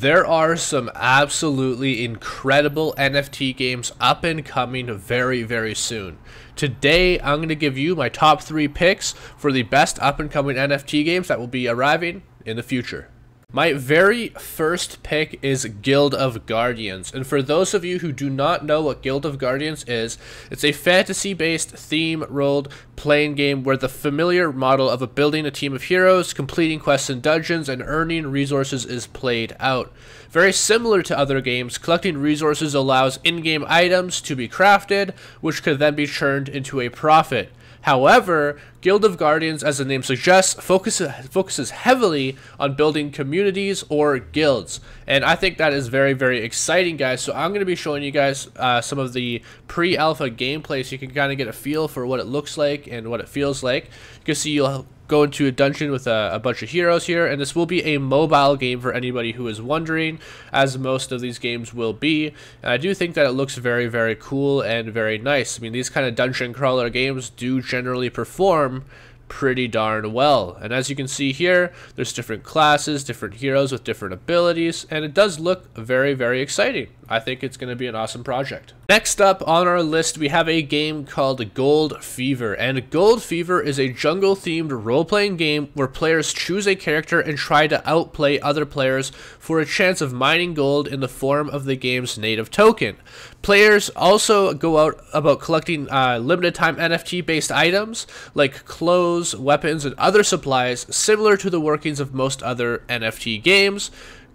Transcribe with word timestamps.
There 0.00 0.26
are 0.26 0.56
some 0.56 0.90
absolutely 0.94 2.02
incredible 2.02 2.94
NFT 2.96 3.54
games 3.54 3.92
up 4.00 4.24
and 4.24 4.42
coming 4.42 4.96
very, 4.96 5.42
very 5.42 5.74
soon. 5.74 6.16
Today, 6.56 7.20
I'm 7.20 7.36
going 7.40 7.50
to 7.50 7.54
give 7.54 7.76
you 7.76 7.94
my 7.94 8.08
top 8.08 8.40
three 8.40 8.66
picks 8.66 9.12
for 9.12 9.52
the 9.52 9.62
best 9.62 9.98
up 9.98 10.18
and 10.18 10.30
coming 10.30 10.56
NFT 10.56 11.04
games 11.04 11.28
that 11.28 11.38
will 11.38 11.48
be 11.48 11.68
arriving 11.68 12.22
in 12.46 12.56
the 12.56 12.62
future. 12.62 13.08
My 13.52 13.72
very 13.72 14.28
first 14.28 15.02
pick 15.02 15.40
is 15.42 15.64
Guild 15.64 16.14
of 16.14 16.46
Guardians, 16.46 17.12
and 17.12 17.26
for 17.26 17.42
those 17.42 17.74
of 17.74 17.84
you 17.84 17.98
who 17.98 18.12
do 18.12 18.30
not 18.30 18.64
know 18.64 18.80
what 18.80 19.02
Guild 19.02 19.26
of 19.26 19.38
Guardians 19.38 19.82
is, 19.88 20.18
it's 20.52 20.62
a 20.62 20.70
fantasy-based 20.70 21.70
theme-rolled 21.70 22.72
playing 22.94 23.34
game 23.34 23.64
where 23.64 23.76
the 23.76 23.88
familiar 23.88 24.52
model 24.52 24.88
of 24.88 25.02
a 25.02 25.08
building 25.08 25.46
a 25.46 25.50
team 25.50 25.74
of 25.74 25.82
heroes, 25.82 26.32
completing 26.32 26.78
quests 26.78 27.10
and 27.10 27.22
dungeons, 27.22 27.68
and 27.68 27.82
earning 27.84 28.28
resources 28.28 28.86
is 28.86 29.08
played 29.08 29.56
out. 29.58 29.92
Very 30.28 30.52
similar 30.52 31.02
to 31.02 31.18
other 31.18 31.40
games, 31.40 31.76
collecting 31.76 32.18
resources 32.18 32.72
allows 32.72 33.18
in-game 33.24 33.64
items 33.66 34.20
to 34.20 34.36
be 34.36 34.48
crafted, 34.48 35.12
which 35.40 35.64
could 35.64 35.80
then 35.80 35.96
be 35.96 36.06
turned 36.06 36.48
into 36.48 36.80
a 36.80 36.88
profit. 36.88 37.50
However, 37.82 38.60
Guild 38.80 39.04
of 39.04 39.16
Guardians, 39.16 39.64
as 39.64 39.78
the 39.78 39.84
name 39.84 40.02
suggests, 40.02 40.54
focuses, 40.54 41.10
focuses 41.30 41.70
heavily 41.70 42.36
on 42.58 42.74
building 42.74 43.10
communities 43.10 43.84
or 43.88 44.18
guilds. 44.18 44.80
And 45.06 45.24
I 45.24 45.34
think 45.34 45.58
that 45.58 45.72
is 45.72 45.88
very, 45.88 46.12
very 46.12 46.42
exciting, 46.42 46.96
guys. 46.96 47.22
So 47.22 47.32
I'm 47.32 47.50
going 47.50 47.60
to 47.60 47.66
be 47.66 47.74
showing 47.74 48.02
you 48.02 48.10
guys 48.10 48.48
uh, 48.56 48.80
some 48.80 48.98
of 48.98 49.12
the 49.12 49.42
pre-alpha 49.66 50.30
gameplay 50.30 50.84
so 50.84 50.92
you 50.92 50.98
can 50.98 51.12
kind 51.12 51.32
of 51.32 51.38
get 51.38 51.48
a 51.48 51.52
feel 51.52 51.88
for 51.88 52.06
what 52.06 52.20
it 52.20 52.26
looks 52.26 52.58
like 52.58 52.86
and 52.86 53.10
what 53.10 53.20
it 53.20 53.28
feels 53.28 53.62
like. 53.62 53.84
You 53.86 54.24
can 54.24 54.34
see 54.34 54.50
you'll 54.50 54.86
go 55.10 55.24
into 55.24 55.46
a 55.46 55.52
dungeon 55.52 55.90
with 55.90 56.06
a, 56.06 56.30
a, 56.32 56.38
bunch 56.38 56.62
of 56.62 56.70
heroes 56.70 57.06
here, 57.06 57.26
and 57.26 57.40
this 57.40 57.54
will 57.54 57.66
be 57.66 57.82
a 57.82 57.98
mobile 57.98 58.56
game 58.56 58.80
for 58.80 58.92
anybody 58.92 59.32
who 59.32 59.48
is 59.48 59.60
wondering, 59.60 60.20
as 60.52 60.78
most 60.78 61.10
of 61.10 61.20
these 61.20 61.38
games 61.38 61.74
will 61.74 61.92
be. 61.92 62.28
And 62.62 62.72
I 62.72 62.76
do 62.76 62.94
think 62.94 63.14
that 63.16 63.26
it 63.26 63.32
looks 63.32 63.56
very, 63.56 63.88
very 63.88 64.14
cool 64.14 64.60
and 64.60 64.92
very 64.92 65.18
nice. 65.18 65.58
I 65.58 65.62
mean, 65.62 65.72
these 65.72 65.90
kind 65.90 66.06
of 66.06 66.14
dungeon 66.14 66.52
crawler 66.52 66.88
games 66.88 67.28
do 67.28 67.60
generally 67.60 68.08
perform 68.08 68.84
pretty 69.28 69.68
darn 69.68 70.12
well. 70.12 70.58
And 70.60 70.72
as 70.72 70.90
you 70.90 70.96
can 70.96 71.08
see 71.08 71.32
here, 71.32 71.72
there's 71.96 72.12
different 72.12 72.42
classes, 72.42 73.04
different 73.04 73.36
heroes 73.36 73.72
with 73.72 73.84
different 73.84 74.14
abilities, 74.14 74.86
and 74.90 75.04
it 75.04 75.14
does 75.14 75.38
look 75.38 75.74
very, 75.76 76.14
very 76.14 76.40
exciting. 76.40 76.88
I 77.10 77.18
think 77.18 77.42
it's 77.42 77.56
going 77.56 77.70
to 77.70 77.76
be 77.76 77.88
an 77.88 77.96
awesome 77.96 78.22
project. 78.22 78.72
Next 78.88 79.20
up 79.20 79.46
on 79.46 79.66
our 79.66 79.82
list, 79.82 80.16
we 80.16 80.28
have 80.28 80.48
a 80.48 80.62
game 80.62 81.04
called 81.04 81.54
Gold 81.54 82.04
Fever. 82.04 82.54
And 82.54 82.88
Gold 82.88 83.20
Fever 83.20 83.60
is 83.60 83.80
a 83.80 83.92
jungle-themed 83.92 84.84
role-playing 84.84 85.36
game 85.36 85.70
where 85.74 85.88
players 85.88 86.32
choose 86.32 86.68
a 86.68 86.76
character 86.76 87.18
and 87.18 87.36
try 87.36 87.66
to 87.66 87.88
outplay 87.88 88.38
other 88.38 88.64
players 88.64 89.10
for 89.40 89.58
a 89.58 89.66
chance 89.66 90.00
of 90.00 90.12
mining 90.12 90.54
gold 90.54 90.86
in 90.86 91.00
the 91.00 91.08
form 91.08 91.50
of 91.50 91.64
the 91.64 91.74
game's 91.74 92.16
native 92.16 92.48
token. 92.48 92.96
Players 93.42 93.88
also 93.90 94.54
go 94.54 94.78
out 94.78 95.02
about 95.12 95.40
collecting 95.40 95.90
uh, 95.90 96.18
limited 96.18 96.54
time 96.54 96.76
NFT 96.76 97.26
based 97.26 97.50
items 97.50 98.06
like 98.34 98.64
clothes, 98.66 99.34
weapons, 99.34 99.84
and 99.84 99.96
other 99.96 100.22
supplies 100.22 100.86
similar 100.94 101.36
to 101.38 101.50
the 101.50 101.60
workings 101.60 101.98
of 101.98 102.14
most 102.14 102.42
other 102.42 102.84
NFT 102.88 103.42
games. 103.42 103.90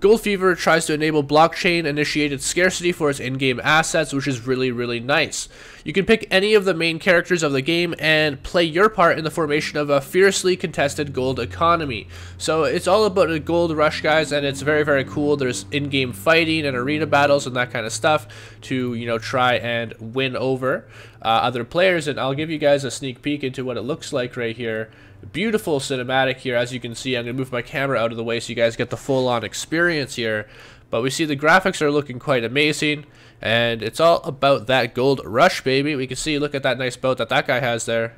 Gold 0.06 0.22
Fever 0.22 0.54
tries 0.54 0.86
to 0.86 0.94
enable 0.94 1.24
blockchain 1.24 1.86
initiated 1.86 2.40
scarcity 2.40 2.92
for 2.92 3.10
its 3.10 3.20
in-game 3.20 3.60
assets, 3.64 4.14
which 4.14 4.28
is 4.28 4.46
really, 4.46 4.70
really 4.70 5.00
nice. 5.00 5.50
You 5.84 5.94
can 5.94 6.06
pick 6.06 6.28
any 6.30 6.54
of 6.54 6.64
the 6.64 6.76
main 6.76 7.00
characters 7.00 7.42
of 7.42 7.54
the 7.54 7.64
game 7.64 7.96
and 7.98 8.44
play 8.44 8.66
your 8.66 8.88
part 8.88 9.18
in 9.18 9.24
the 9.24 9.32
formation 9.32 9.80
of 9.80 9.90
a 9.90 10.02
fiercely 10.02 10.56
contested 10.56 11.12
gold 11.12 11.40
economy. 11.40 12.08
So 12.38 12.66
it's 12.66 12.88
all 12.88 13.06
about 13.06 13.32
a 13.32 13.40
gold 13.40 13.76
rush, 13.76 14.02
guys, 14.02 14.32
and 14.32 14.46
it's 14.46 14.62
very, 14.62 14.84
very 14.84 15.06
cool. 15.06 15.38
There's 15.38 15.66
in-game 15.72 16.14
fighting 16.14 16.68
and 16.68 16.78
arena 16.78 17.08
battles 17.08 17.48
and 17.48 17.56
that 17.56 17.72
kind 17.72 17.88
of 17.88 17.92
stuff 17.92 18.28
to, 18.62 18.94
you 18.94 19.08
know, 19.08 19.18
try 19.18 19.56
and 19.56 19.96
win 20.00 20.36
over 20.36 20.88
uh, 21.26 21.44
other 21.44 21.66
players. 21.66 22.08
And 22.08 22.20
I'll 22.20 22.34
give 22.34 22.50
you 22.50 22.58
guys 22.58 22.84
a 22.84 22.92
sneak 22.92 23.22
peek 23.22 23.44
into 23.44 23.66
what 23.66 23.76
it 23.76 23.82
looks 23.82 24.14
like 24.14 24.38
right 24.38 24.56
here 24.56 24.92
beautiful 25.32 25.80
cinematic 25.80 26.38
here. 26.38 26.56
As 26.56 26.74
you 26.74 26.80
can 26.80 26.96
see, 26.96 27.16
I'm 27.16 27.26
going 27.26 27.36
to 27.36 27.40
move 27.40 27.52
my 27.52 27.62
camera 27.62 28.00
out 28.00 28.12
of 28.12 28.18
the 28.18 28.24
way 28.24 28.40
so 28.40 28.50
you 28.50 28.56
guys 28.56 28.76
get 28.76 28.90
the 28.90 28.98
full-on 28.98 29.44
experience 29.44 30.16
here. 30.16 30.48
But 30.90 31.02
we 31.02 31.10
see 31.10 31.26
the 31.26 31.36
graphics 31.36 31.82
are 31.82 31.92
looking 31.92 32.20
quite 32.20 32.44
amazing. 32.44 33.06
And 33.42 33.82
it's 33.82 34.00
all 34.00 34.22
about 34.24 34.68
that 34.68 34.94
gold 34.94 35.22
rush, 35.26 35.62
baby. 35.62 35.96
We 35.96 36.08
can 36.08 36.18
see, 36.18 36.40
look 36.40 36.56
at 36.56 36.64
that 36.64 36.78
nice 36.78 36.96
boat 36.96 37.18
that 37.18 37.30
that 37.30 37.48
guy 37.48 37.60
has 37.60 37.86
there. 37.86 38.18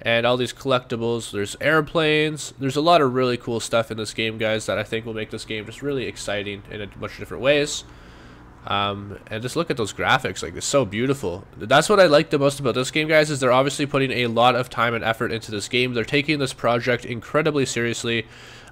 And 0.00 0.26
all 0.26 0.36
these 0.36 0.52
collectibles. 0.52 1.32
There's 1.32 1.56
airplanes. 1.60 2.52
There's 2.58 2.76
a 2.76 2.80
lot 2.80 3.00
of 3.00 3.14
really 3.14 3.36
cool 3.36 3.60
stuff 3.60 3.90
in 3.90 3.96
this 3.96 4.14
game, 4.14 4.38
guys, 4.38 4.66
that 4.66 4.78
I 4.78 4.84
think 4.84 5.06
will 5.06 5.14
make 5.14 5.30
this 5.30 5.44
game 5.44 5.66
just 5.66 5.82
really 5.82 6.04
exciting 6.04 6.62
in 6.70 6.80
a 6.80 6.86
bunch 6.86 7.14
of 7.14 7.18
different 7.18 7.42
ways. 7.42 7.84
Um, 8.66 9.18
and 9.28 9.42
just 9.42 9.56
look 9.56 9.70
at 9.70 9.76
those 9.76 9.94
graphics, 9.94 10.42
like 10.42 10.54
it's 10.54 10.66
so 10.66 10.84
beautiful. 10.84 11.44
That's 11.56 11.88
what 11.88 12.00
I 12.00 12.06
like 12.06 12.28
the 12.30 12.38
most 12.38 12.60
about 12.60 12.74
this 12.74 12.90
game, 12.90 13.08
guys, 13.08 13.30
is 13.30 13.40
they're 13.40 13.52
obviously 13.52 13.86
putting 13.86 14.10
a 14.10 14.26
lot 14.26 14.56
of 14.56 14.68
time 14.68 14.94
and 14.94 15.02
effort 15.02 15.32
into 15.32 15.50
this 15.50 15.68
game. 15.68 15.94
They're 15.94 16.04
taking 16.04 16.38
this 16.38 16.52
project 16.52 17.06
incredibly 17.06 17.64
seriously, 17.64 18.26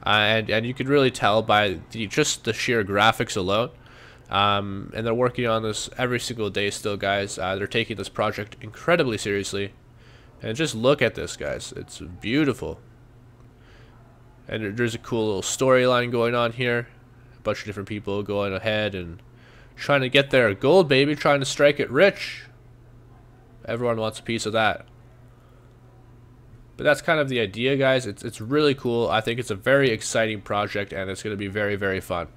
uh, 0.04 0.08
and, 0.08 0.50
and 0.50 0.66
you 0.66 0.74
can 0.74 0.86
really 0.86 1.10
tell 1.10 1.40
by 1.40 1.78
the, 1.92 2.06
just 2.06 2.44
the 2.44 2.52
sheer 2.52 2.84
graphics 2.84 3.36
alone. 3.36 3.70
Um, 4.28 4.92
and 4.94 5.06
they're 5.06 5.14
working 5.14 5.46
on 5.46 5.62
this 5.62 5.88
every 5.96 6.20
single 6.20 6.50
day 6.50 6.70
still, 6.70 6.96
guys. 6.96 7.38
Uh, 7.38 7.56
they're 7.56 7.66
taking 7.66 7.96
this 7.96 8.08
project 8.08 8.56
incredibly 8.60 9.18
seriously. 9.18 9.72
And 10.42 10.56
just 10.56 10.74
look 10.74 11.00
at 11.00 11.14
this, 11.14 11.36
guys. 11.36 11.72
It's 11.76 12.00
beautiful. 12.00 12.80
And 14.48 14.76
there's 14.76 14.94
a 14.94 14.98
cool 14.98 15.26
little 15.26 15.42
storyline 15.42 16.10
going 16.10 16.34
on 16.34 16.52
here. 16.52 16.88
A 17.36 17.40
bunch 17.42 17.60
of 17.60 17.66
different 17.66 17.88
people 17.88 18.22
going 18.22 18.52
ahead 18.52 18.94
and 18.94 19.22
Trying 19.76 20.00
to 20.00 20.08
get 20.08 20.30
their 20.30 20.52
gold, 20.54 20.88
baby. 20.88 21.14
Trying 21.14 21.40
to 21.40 21.46
strike 21.46 21.78
it 21.78 21.90
rich. 21.90 22.44
Everyone 23.66 23.98
wants 23.98 24.18
a 24.18 24.22
piece 24.22 24.46
of 24.46 24.52
that. 24.54 24.86
But 26.76 26.84
that's 26.84 27.00
kind 27.00 27.20
of 27.20 27.28
the 27.28 27.40
idea, 27.40 27.76
guys. 27.76 28.06
It's, 28.06 28.22
it's 28.22 28.40
really 28.40 28.74
cool. 28.74 29.08
I 29.08 29.20
think 29.20 29.40
it's 29.40 29.50
a 29.50 29.54
very 29.54 29.90
exciting 29.90 30.42
project, 30.42 30.92
and 30.92 31.10
it's 31.10 31.22
going 31.22 31.32
to 31.32 31.38
be 31.38 31.46
very, 31.46 31.76
very 31.76 32.00
fun. 32.00 32.28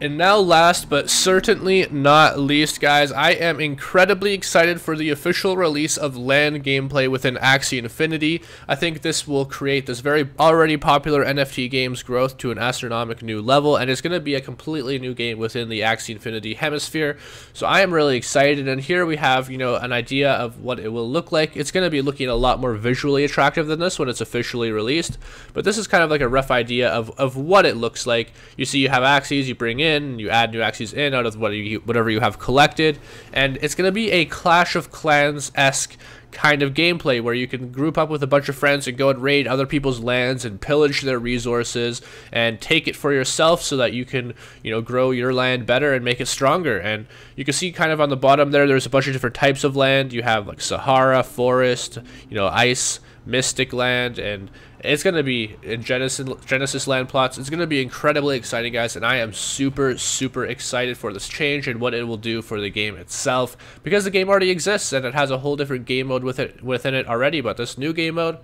And 0.00 0.16
now 0.16 0.38
last 0.38 0.88
but 0.88 1.10
certainly 1.10 1.84
not 1.90 2.38
least 2.38 2.80
guys, 2.80 3.10
I 3.10 3.32
am 3.32 3.58
incredibly 3.58 4.32
excited 4.32 4.80
for 4.80 4.94
the 4.94 5.10
official 5.10 5.56
release 5.56 5.96
of 5.96 6.16
land 6.16 6.62
gameplay 6.62 7.10
within 7.10 7.34
Axie 7.34 7.80
Infinity. 7.80 8.40
I 8.68 8.76
think 8.76 9.02
this 9.02 9.26
will 9.26 9.44
create 9.44 9.86
this 9.86 9.98
very 9.98 10.28
already 10.38 10.76
popular 10.76 11.24
NFT 11.24 11.68
game's 11.68 12.04
growth 12.04 12.36
to 12.38 12.52
an 12.52 12.58
astronomical 12.58 13.26
new 13.26 13.42
level 13.42 13.74
and 13.74 13.90
it's 13.90 14.00
going 14.00 14.12
to 14.12 14.20
be 14.20 14.36
a 14.36 14.40
completely 14.40 15.00
new 15.00 15.14
game 15.14 15.36
within 15.36 15.68
the 15.68 15.80
Axie 15.80 16.10
Infinity 16.10 16.54
hemisphere. 16.54 17.18
So 17.52 17.66
I 17.66 17.80
am 17.80 17.92
really 17.92 18.16
excited 18.16 18.68
and 18.68 18.80
here 18.80 19.04
we 19.04 19.16
have, 19.16 19.50
you 19.50 19.58
know, 19.58 19.74
an 19.74 19.92
idea 19.92 20.30
of 20.30 20.60
what 20.62 20.78
it 20.78 20.90
will 20.90 21.10
look 21.10 21.32
like. 21.32 21.56
It's 21.56 21.72
going 21.72 21.84
to 21.84 21.90
be 21.90 22.02
looking 22.02 22.28
a 22.28 22.36
lot 22.36 22.60
more 22.60 22.74
visually 22.74 23.24
attractive 23.24 23.66
than 23.66 23.80
this 23.80 23.98
when 23.98 24.08
it's 24.08 24.20
officially 24.20 24.70
released. 24.70 25.18
But 25.54 25.64
this 25.64 25.76
is 25.76 25.88
kind 25.88 26.04
of 26.04 26.10
like 26.10 26.20
a 26.20 26.28
rough 26.28 26.52
idea 26.52 26.88
of, 26.88 27.10
of 27.18 27.36
what 27.36 27.66
it 27.66 27.76
looks 27.76 28.06
like. 28.06 28.32
You 28.56 28.64
see 28.64 28.78
you 28.78 28.90
have 28.90 29.02
Axies, 29.02 29.46
you 29.46 29.56
bring 29.56 29.80
in 29.80 29.87
in, 29.88 30.18
you 30.18 30.30
add 30.30 30.52
new 30.52 30.60
Axies 30.60 30.94
in 30.94 31.14
out 31.14 31.26
of 31.26 31.36
whatever 31.36 32.10
you, 32.10 32.20
have 32.20 32.38
collected, 32.38 32.98
and 33.32 33.58
it's 33.62 33.74
going 33.74 33.88
to 33.88 33.92
be 33.92 34.10
a 34.10 34.24
Clash 34.26 34.76
of 34.76 34.90
Clans-esque 34.90 35.96
kind 36.30 36.62
of 36.62 36.74
gameplay 36.74 37.22
where 37.22 37.34
you 37.34 37.46
can 37.46 37.72
group 37.72 37.96
up 37.96 38.08
with 38.08 38.22
a 38.22 38.26
bunch 38.26 38.48
of 38.48 38.56
friends 38.56 38.86
and 38.86 38.98
go 38.98 39.10
and 39.10 39.22
raid 39.22 39.46
other 39.46 39.66
people's 39.66 40.00
lands 40.00 40.44
and 40.44 40.60
pillage 40.60 41.02
their 41.02 41.18
resources 41.18 42.02
and 42.32 42.60
take 42.60 42.86
it 42.86 42.96
for 42.96 43.12
yourself 43.12 43.62
so 43.62 43.76
that 43.76 43.92
you 43.92 44.04
can, 44.04 44.34
you 44.62 44.70
know, 44.70 44.80
grow 44.80 45.10
your 45.10 45.32
land 45.32 45.66
better 45.66 45.94
and 45.94 46.04
make 46.04 46.20
it 46.20 46.26
stronger. 46.26 46.78
And 46.78 47.06
you 47.36 47.44
can 47.44 47.54
see 47.54 47.72
kind 47.72 47.92
of 47.92 48.00
on 48.00 48.10
the 48.10 48.16
bottom 48.16 48.50
there, 48.50 48.66
there's 48.66 48.86
a 48.86 48.90
bunch 48.90 49.06
of 49.06 49.12
different 49.12 49.36
types 49.36 49.64
of 49.64 49.76
land. 49.76 50.12
You 50.12 50.22
have 50.22 50.46
like 50.46 50.60
Sahara, 50.60 51.22
forest, 51.22 51.98
you 52.28 52.36
know, 52.36 52.48
ice, 52.48 53.00
mystic 53.24 53.72
land, 53.72 54.18
and 54.18 54.50
it's 54.80 55.02
going 55.02 55.14
to 55.14 55.22
be 55.22 55.56
in 55.62 55.82
Genesis, 55.82 56.28
Genesis 56.46 56.86
land 56.86 57.08
plots. 57.08 57.36
It's 57.36 57.50
going 57.50 57.60
to 57.60 57.66
be 57.66 57.82
incredibly 57.82 58.36
exciting, 58.36 58.72
guys, 58.72 58.94
and 58.94 59.04
I 59.04 59.16
am 59.16 59.32
super, 59.32 59.98
super 59.98 60.44
excited 60.46 60.96
for 60.96 61.12
this 61.12 61.28
change 61.28 61.66
and 61.66 61.80
what 61.80 61.94
it 61.94 62.04
will 62.04 62.16
do 62.16 62.42
for 62.42 62.60
the 62.60 62.70
game 62.70 62.96
itself 62.96 63.56
because 63.82 64.04
the 64.04 64.10
game 64.10 64.28
already 64.28 64.50
exists 64.50 64.92
and 64.92 65.04
it 65.04 65.14
has 65.14 65.30
a 65.30 65.38
whole 65.38 65.56
different 65.56 65.84
game 65.84 66.10
mode 66.18 66.24
with 66.24 66.38
it 66.38 66.62
within 66.62 66.94
it 66.94 67.06
already. 67.06 67.40
But 67.40 67.56
this 67.56 67.78
new 67.78 67.92
game 67.92 68.16
mode, 68.16 68.38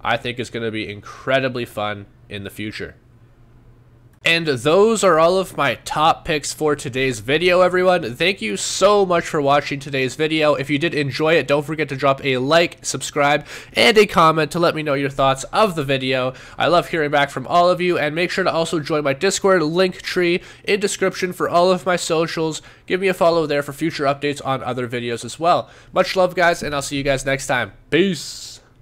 I 0.00 0.16
think, 0.16 0.38
is 0.38 0.50
going 0.50 0.64
to 0.64 0.70
be 0.70 0.90
incredibly 0.90 1.64
fun 1.64 2.06
in 2.28 2.44
the 2.44 2.50
future. 2.50 2.96
And 4.26 4.46
those 4.46 5.04
are 5.04 5.18
all 5.18 5.36
of 5.36 5.54
my 5.54 5.74
top 5.84 6.24
picks 6.24 6.50
for 6.50 6.74
today's 6.74 7.20
video, 7.20 7.60
everyone. 7.60 8.14
Thank 8.14 8.40
you 8.40 8.56
so 8.56 9.04
much 9.04 9.26
for 9.26 9.42
watching 9.42 9.78
today's 9.78 10.14
video. 10.14 10.54
If 10.54 10.70
you 10.70 10.78
did 10.78 10.94
enjoy 10.94 11.34
it, 11.34 11.46
don't 11.46 11.66
forget 11.66 11.90
to 11.90 11.96
drop 11.96 12.24
a 12.24 12.38
like, 12.38 12.78
subscribe, 12.80 13.46
and 13.74 13.98
a 13.98 14.06
comment 14.06 14.50
to 14.52 14.58
let 14.58 14.74
me 14.74 14.82
know 14.82 14.94
your 14.94 15.10
thoughts 15.10 15.44
of 15.44 15.74
the 15.74 15.84
video. 15.84 16.32
I 16.56 16.68
love 16.68 16.88
hearing 16.88 17.10
back 17.10 17.28
from 17.28 17.46
all 17.46 17.68
of 17.68 17.82
you, 17.82 17.98
and 17.98 18.14
make 18.14 18.30
sure 18.30 18.44
to 18.44 18.52
also 18.52 18.80
join 18.80 19.04
my 19.04 19.12
Discord 19.12 19.60
Linktree 19.60 20.42
in 20.64 20.80
description 20.80 21.34
for 21.34 21.46
all 21.46 21.70
of 21.70 21.84
my 21.84 21.96
socials. 21.96 22.62
Give 22.86 23.02
me 23.02 23.08
a 23.08 23.14
follow 23.14 23.46
there 23.46 23.62
for 23.62 23.74
future 23.74 24.04
updates 24.04 24.40
on 24.42 24.62
other 24.62 24.88
videos 24.88 25.26
as 25.26 25.38
well. 25.38 25.68
Much 25.92 26.16
love, 26.16 26.34
guys, 26.34 26.62
and 26.62 26.74
I'll 26.74 26.80
see 26.80 26.96
you 26.96 27.02
guys 27.02 27.26
next 27.26 27.46
time. 27.46 27.72
Peace! 27.90 28.53